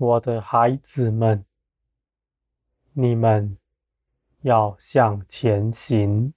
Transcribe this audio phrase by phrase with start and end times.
[0.00, 1.44] 我的孩子们，
[2.92, 3.58] 你们
[4.42, 6.32] 要向前行。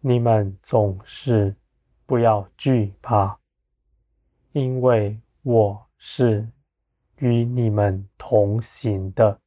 [0.00, 1.54] 你们总是
[2.04, 3.38] 不要惧怕，
[4.50, 6.48] 因为我是
[7.18, 9.40] 与你们同行的。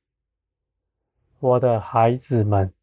[1.40, 2.74] 我的孩子们，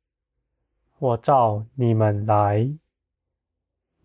[0.98, 2.70] 我召你们来，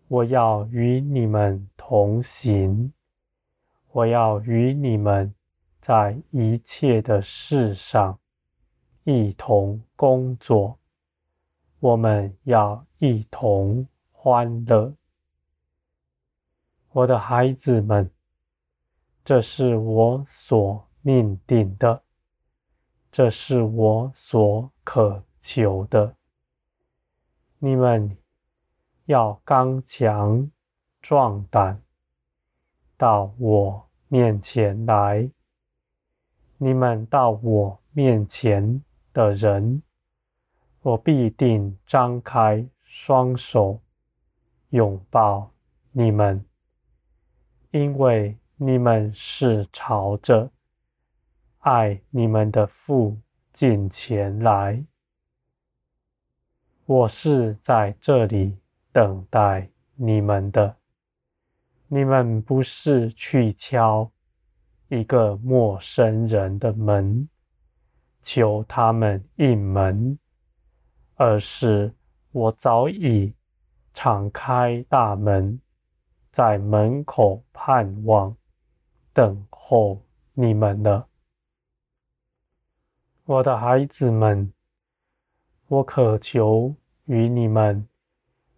[0.08, 2.94] 我要与你们同行，
[3.90, 5.34] 我要与你们。
[5.82, 8.16] 在一切的事上
[9.02, 10.78] 一同工作，
[11.80, 14.94] 我们要一同欢乐。
[16.92, 18.08] 我的孩子们，
[19.24, 22.00] 这是我所命定的，
[23.10, 26.14] 这是我所渴求的。
[27.58, 28.16] 你们
[29.06, 30.48] 要刚强
[31.00, 31.82] 壮胆，
[32.96, 35.28] 到我面前来。
[36.64, 39.82] 你们到我面前的人，
[40.82, 43.80] 我必定张开双手
[44.68, 45.50] 拥抱
[45.90, 46.44] 你们，
[47.72, 50.52] 因为你们是朝着
[51.58, 53.18] 爱你们的父
[53.52, 54.84] 近前来。
[56.86, 58.56] 我是在这里
[58.92, 60.76] 等待你们的，
[61.88, 64.08] 你们不是去敲。
[64.92, 67.26] 一个陌生人的门，
[68.20, 70.18] 求他们应门，
[71.14, 71.94] 而是
[72.30, 73.32] 我早已
[73.94, 75.58] 敞开大门，
[76.30, 78.36] 在门口盼望、
[79.14, 80.02] 等候
[80.34, 81.08] 你们了。
[83.24, 84.52] 我的孩子们，
[85.68, 86.74] 我渴求
[87.06, 87.88] 与你们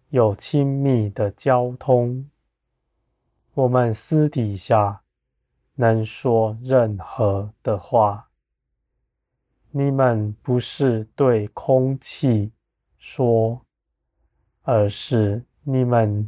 [0.09, 2.29] 有亲密的交通，
[3.53, 5.03] 我们私底下。
[5.75, 8.29] 能说任何的话，
[9.71, 12.53] 你们不是对空气
[12.97, 13.65] 说，
[14.61, 16.25] 而是你们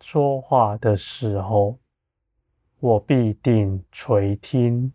[0.00, 1.78] 说话的时候，
[2.78, 4.92] 我必定垂听，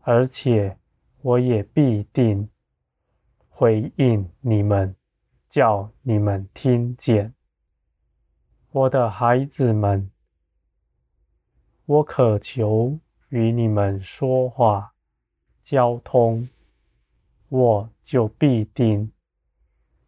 [0.00, 0.78] 而且
[1.20, 2.48] 我也必定
[3.50, 4.96] 回应你们，
[5.50, 7.34] 叫你们听见，
[8.70, 10.10] 我的孩子们。
[11.88, 12.98] 我渴求
[13.30, 14.92] 与你们说话、
[15.62, 16.46] 交通，
[17.48, 19.10] 我就必定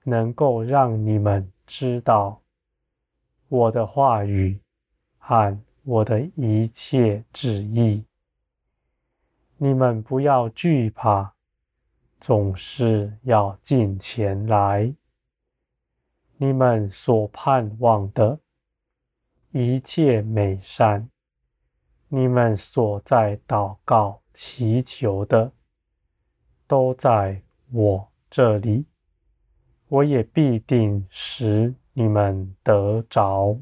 [0.04, 2.42] 能够让你们知道
[3.48, 4.60] 我的话语
[5.16, 8.04] 和我的一切旨意。
[9.56, 11.32] 你们不要惧怕，
[12.20, 14.94] 总是要进前来。
[16.36, 18.38] 你们所盼望的
[19.52, 21.08] 一切美善。
[22.12, 25.52] 你们所在祷告祈求的，
[26.66, 27.40] 都在
[27.70, 28.84] 我这里，
[29.86, 33.56] 我也必定使你们得着。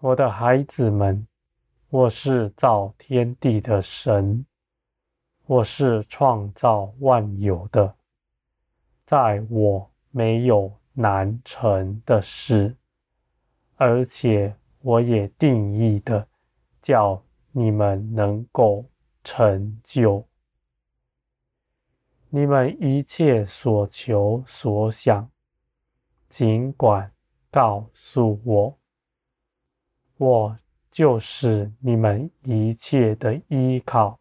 [0.00, 1.24] 我的孩子们，
[1.88, 4.44] 我是造天地的神，
[5.46, 7.94] 我是创造万有的，
[9.06, 12.76] 在我没有难成的事，
[13.76, 16.26] 而且我也定义的。
[16.82, 17.22] 叫
[17.52, 18.84] 你们能够
[19.22, 20.26] 成就，
[22.28, 25.30] 你们一切所求所想，
[26.28, 27.12] 尽管
[27.52, 28.78] 告诉我，
[30.16, 30.58] 我
[30.90, 34.18] 就是你们一切的依靠，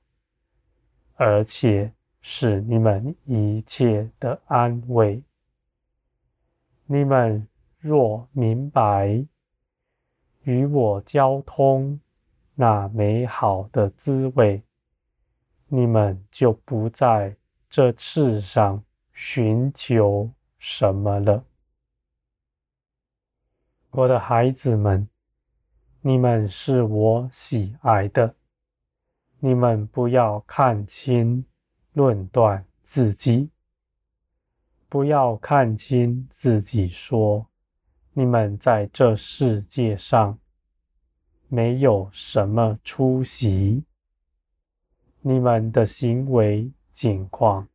[1.15, 1.91] 而且
[2.21, 5.23] 是你们一切的安慰。
[6.85, 7.47] 你们
[7.79, 9.25] 若明白，
[10.43, 11.99] 与我交通。
[12.55, 14.61] 那美好的滋味，
[15.67, 17.35] 你们就不在
[17.69, 18.83] 这世上
[19.13, 21.43] 寻求什么了。
[23.91, 25.07] 我的孩子们，
[26.01, 28.35] 你们是我喜爱的，
[29.39, 31.43] 你们不要看轻
[31.93, 33.49] 论断自己，
[34.87, 37.47] 不要看轻自己说，
[38.13, 40.37] 你们在这世界上。
[41.53, 43.83] 没有什么出息，
[45.19, 47.67] 你们的行为境况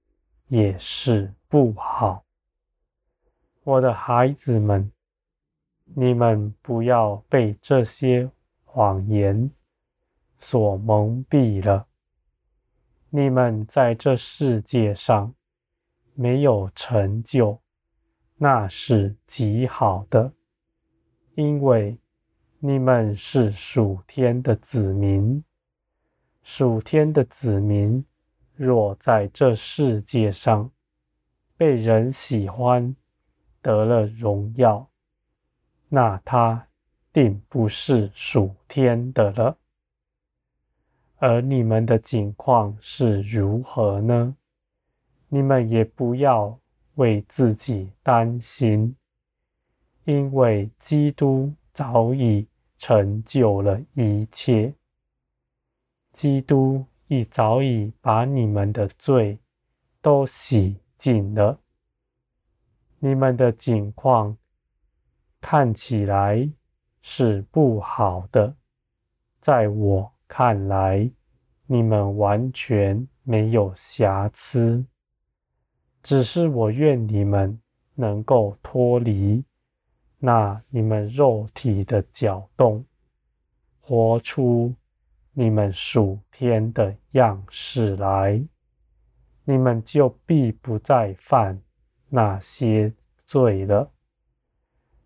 [0.49, 2.25] 也是不好。
[3.65, 4.91] 我的孩子们，
[5.85, 8.31] 你们不要被这些
[8.65, 9.51] 谎言
[10.39, 11.87] 所蒙蔽了。
[13.11, 15.35] 你们在这世界上
[16.15, 17.61] 没有成就，
[18.37, 20.33] 那是极好的，
[21.35, 21.99] 因为。
[22.59, 25.45] 你们是属天的子民，
[26.43, 28.03] 属天的子民，
[28.55, 30.71] 若在这世界上
[31.59, 32.97] 被人喜欢，
[33.61, 34.89] 得了荣耀，
[35.91, 36.67] 那他
[37.13, 39.59] 定不是属天的了。
[41.19, 44.35] 而你们的境况是如何呢？
[45.29, 46.59] 你们也不要
[46.95, 48.97] 为自己担心，
[50.05, 54.73] 因为基督早已成就了一切。
[56.11, 59.39] 基督已早已把你们的罪
[60.01, 61.61] 都洗净了。
[62.99, 64.39] 你们的境况
[65.39, 66.51] 看起来
[67.03, 68.57] 是不好的，
[69.39, 71.11] 在我看来，
[71.67, 74.83] 你们完全没有瑕疵。
[76.03, 77.61] 只是我愿你们
[77.97, 79.45] 能够脱离
[80.19, 82.85] 那你们肉体的搅动，
[83.81, 84.75] 活出。
[85.39, 88.43] 你们属天的样式来，
[89.45, 91.61] 你们就必不再犯
[92.09, 92.91] 那些
[93.27, 93.93] 罪了。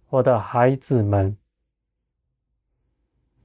[0.08, 1.36] 我的孩子们，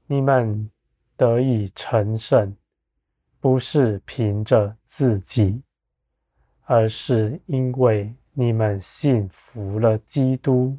[0.06, 0.69] 你们
[1.17, 2.56] 得以成圣，
[3.39, 5.63] 不是凭着自己，
[6.65, 10.77] 而是因为你们信服了基督，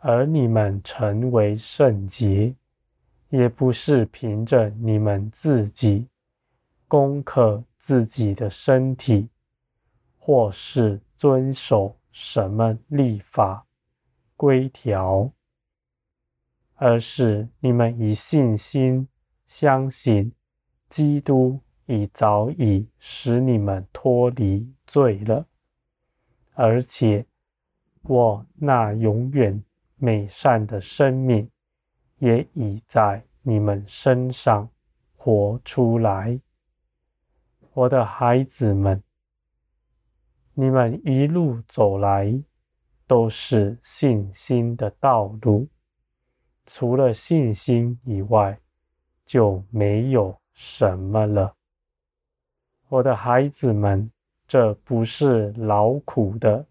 [0.00, 2.54] 而你们成为圣洁。
[3.30, 6.08] 也不是凭着你们自己
[6.86, 9.28] 攻克自己的身体，
[10.18, 13.66] 或是遵守什么立法
[14.34, 15.30] 规条，
[16.76, 19.06] 而是你们以信心
[19.46, 20.32] 相信
[20.88, 25.44] 基督已早已使你们脱离罪了，
[26.54, 27.26] 而且
[28.04, 29.62] 我那永远
[29.98, 31.50] 美善的生命。
[32.20, 34.68] 也已在你们身上
[35.16, 36.40] 活出来，
[37.72, 39.00] 我的孩子们，
[40.54, 42.42] 你们一路走来
[43.06, 45.68] 都是信心的道路，
[46.66, 48.58] 除了信心以外，
[49.24, 51.54] 就没有什么了。
[52.88, 54.10] 我的孩子们，
[54.48, 56.66] 这不是劳苦的，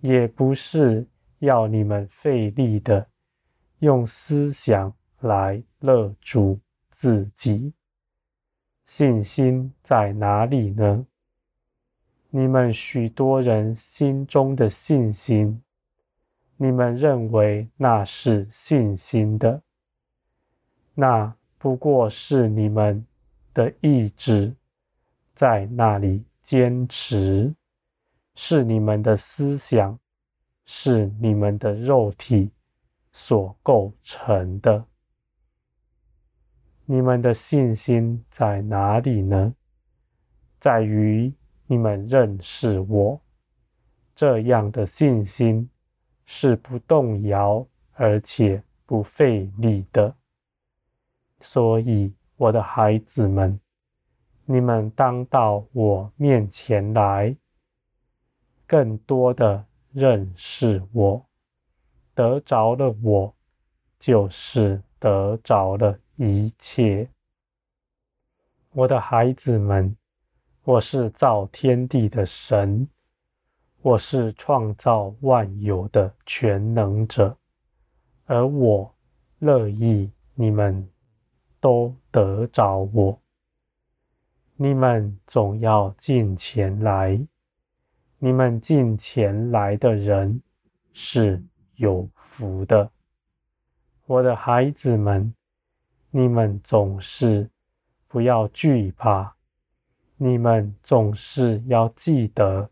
[0.00, 1.06] 也不是
[1.44, 3.06] 要你们费力的。
[3.80, 6.58] 用思想来勒住
[6.90, 7.72] 自己，
[8.86, 11.06] 信心在哪里呢？
[12.30, 15.62] 你们许多人心中的信心，
[16.56, 19.62] 你们认为那是信心的，
[20.94, 23.06] 那不过是你们
[23.52, 24.54] 的意志
[25.34, 27.54] 在那里坚持，
[28.34, 29.98] 是你们的思想，
[30.64, 32.50] 是你们的肉体。
[33.16, 34.86] 所构成的，
[36.84, 39.54] 你们的信心在哪里呢？
[40.58, 41.32] 在于
[41.68, 43.20] 你们认识我，
[44.16, 45.70] 这样的信心
[46.26, 50.16] 是不动摇而且不费力的。
[51.40, 53.60] 所以，我的孩子们，
[54.44, 57.36] 你们当到我面前来，
[58.66, 61.24] 更多的认识我。
[62.14, 63.34] 得着了我，
[63.98, 67.08] 就是得着了一切。
[68.72, 69.96] 我的孩子们，
[70.64, 72.88] 我是造天地的神，
[73.82, 77.36] 我是创造万有的全能者，
[78.26, 78.94] 而我
[79.38, 80.88] 乐意你们
[81.60, 83.20] 都得着我。
[84.56, 87.20] 你们总要进前来，
[88.24, 90.40] 你们进前来的人
[90.94, 91.44] 是。
[91.76, 92.88] 有福的，
[94.06, 95.34] 我的孩子们，
[96.10, 97.50] 你们总是
[98.06, 99.34] 不要惧怕，
[100.16, 102.70] 你们总是要记得，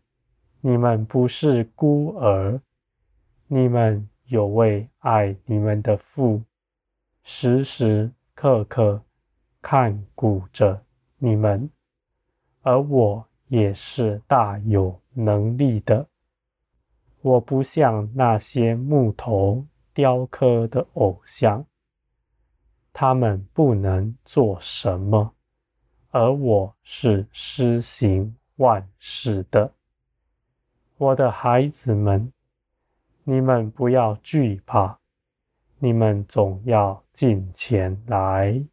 [0.61, 2.61] 你们不是孤儿，
[3.47, 6.41] 你们有位爱你们的父，
[7.23, 9.03] 时时刻刻
[9.61, 10.81] 看顾着
[11.17, 11.69] 你们，
[12.61, 16.07] 而我也是大有能力的。
[17.21, 21.63] 我不像那些木头雕刻的偶像，
[22.91, 25.35] 他们不能做什么，
[26.09, 29.71] 而我是施行万事的。
[30.97, 32.33] 我的孩子们，
[33.23, 34.97] 你们不要惧怕，
[35.77, 38.65] 你们总要进前来。